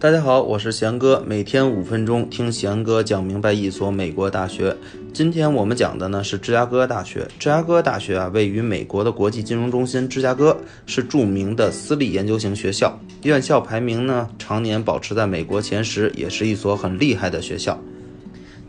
[0.00, 4.74] 大家好，我是贤哥，每天五分钟听贤哥讲明白一所美国大学。
[5.12, 7.28] 今天我们讲的呢是芝加哥大学。
[7.38, 17.78] 芝加哥大学啊，位于美国的国际金融中心芝加哥，是著名的私立研究型学校，院校排名呢常年保持在美国前十，也是一所很厉害的学校。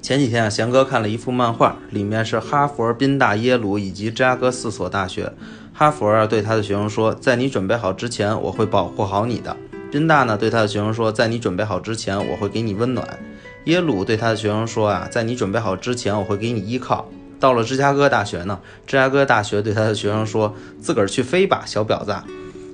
[0.01, 5.31] 前几天啊，贤哥看了一幅漫画，里面是哈佛、宾大、耶鲁以及芝加哥四所大学。
[5.71, 9.55] 哈佛啊对他的学生说，在你准备好之前，我会保护好你的。
[9.91, 13.19] 宾大呢对他的学生说，在你准备好之前，我会给你温暖。
[13.65, 17.09] 耶鲁对他的学生说啊，在你准备好之前，我会给你依靠。
[17.41, 22.15] 到了芝加哥大学呢，芝加哥大学对他的学生说，自个儿去飞吧，小婊子。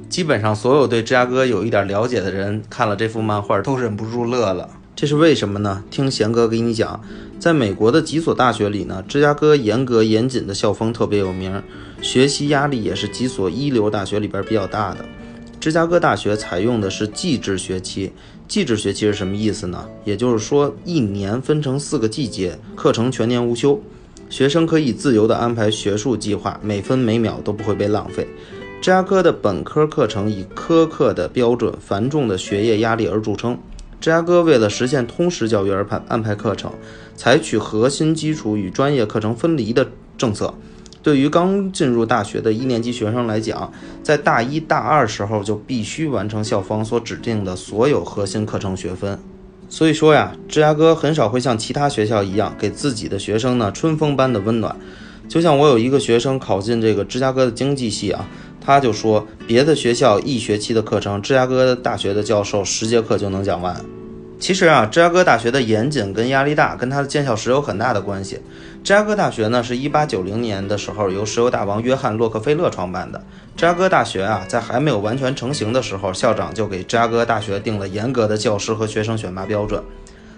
[0.08, 4.70] 基本上所有对芝加哥有一点了解的人，看了这幅漫画都忍不住乐了。
[4.96, 5.84] 这是为什么呢？
[5.90, 7.02] 听贤哥给你讲，
[7.40, 11.62] 在美国的几所大学里呢，芝加哥严格严谨的校风特别有名，
[12.02, 15.06] 学习压力也是几所一流大学里边比较大的。
[15.68, 18.10] 芝加哥大学采用的是季制学期，
[18.48, 19.86] 季制学期是什么意思呢？
[20.06, 23.78] 也就是说，一年分成四个季节，课程全年无休，
[24.30, 28.26] 学生可以自由地安排学术计划，每分每秒都不会被浪费。
[28.80, 33.60] 芝加哥的本科课程以苛刻的标准、繁重的学业压力而著称。
[34.00, 36.72] 芝加哥为了实现通识教育而排安排课程，
[37.18, 39.86] 采取核心基础与专业课程分离的
[40.18, 40.54] 政策。
[41.08, 43.72] 对于刚进入大学的一年级学生来讲，
[44.04, 49.18] 在大一大二时候就必须完成校方所指定的所有核心课程学分。
[49.70, 54.76] 所以说呀，芝加哥很少会像其他学校一样给自己的学生呢春风般的温暖。
[55.30, 58.28] 就像我有一个学生考进这个芝加哥的经济系啊，
[58.60, 63.97] 他就说别的学校一学期的课程，芝加哥大学的教授十节课就能讲完。
[64.40, 68.36] 其实啊，芝加哥大学的严谨跟压力大，跟它的建校史有很大的关系。
[68.84, 73.20] 芝加哥大学呢，是一八九零年的时候由石油大王约翰洛克菲勒创办的。
[73.56, 79.84] 芝加哥大学啊，在还没有完全成型的时候，校长就给芝加哥大学定了严格的教师和学生选拔标准。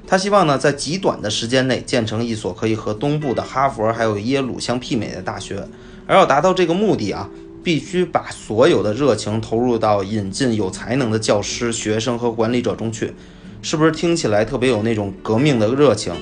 [0.08, 5.68] 他希望呢，在极短的时间内建成一所可以和东部的哈佛还有耶鲁相媲美的大学。
[6.08, 7.30] 而要达到这个目的啊，
[7.62, 13.14] 必须把所有的热情投入到引进有才能的教师、学生和管理者中去。
[13.62, 16.14] 是不是听起来特别有那种革命的热情？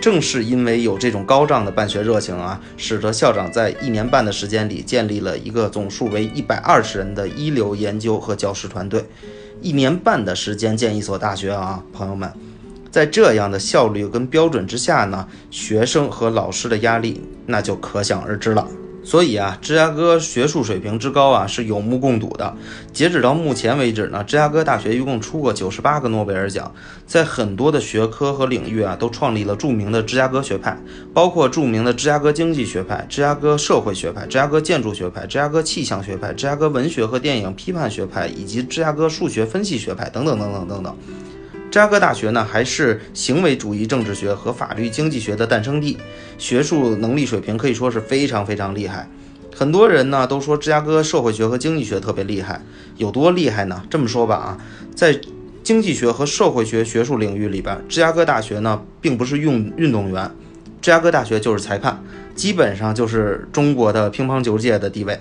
[0.00, 9.04] 正是因为有这种高涨的办学热情啊，使得校长在一年半的时间里建立了一个总数为一百二十人的一流研究和教师团队。
[9.60, 12.32] 一年半的时间建一所大学啊，朋友们，
[12.90, 18.66] 在这样的效率跟标准之下呢，学生和老师的压力那就可想而知了。
[19.04, 22.54] 所以啊，芝加哥学术水平之高啊是有目共睹的。
[22.92, 26.72] 截止到目前为止呢，芝加哥大学一共出过九十八个诺贝尔奖，
[27.06, 30.76] 在很多的学科和领域啊都创立了著名的芝加哥学派，
[31.14, 40.96] 包括著名的芝加哥经济学派、芝加哥社会学派、芝加哥建筑学派、芝加哥气象学派、芝加哥文学和电影批判学派以及芝加哥数学分析学派等等等等等等。
[41.70, 45.98] 芝加哥大学呢，还是行为主义政治学和法律经济学的诞生地，
[46.38, 49.06] 学术能力水平可以说是非常非常厉害。
[49.54, 52.62] 很多人呢都说芝加哥社会学和经济学特别厉害，
[52.96, 53.82] 有多厉害呢？
[53.90, 54.58] 这么说吧啊，
[54.94, 55.20] 在
[55.62, 60.30] 经济学和社会学学术领域里边，芝加哥大学呢并不是运运动员，
[60.80, 62.02] 芝加哥大学就是裁判，
[62.34, 65.20] 基本上就是中国的乒乓球界的地位。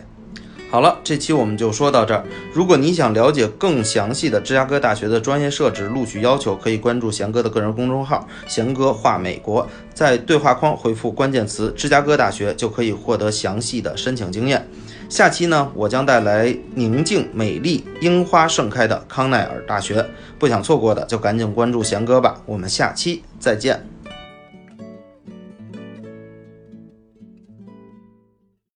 [0.69, 2.21] 好了，这期我们就说到这儿。
[2.51, 14.67] 如果你想了解更详细的芝加哥大学的专业设置、录取要求，可以关注贤哥的个人公众号“贤哥话美国”，在对话框回复关键词“芝加哥大学”就可以获得详细的申请经验。
[15.07, 20.05] 下期呢，我将带来宁静、美丽、樱花盛开的康奈尔大学，
[20.37, 22.41] 不想错过的就赶紧关注贤哥吧。
[22.45, 23.87] 我们下期再见。